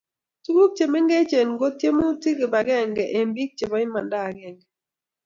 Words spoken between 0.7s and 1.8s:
che mengechen ko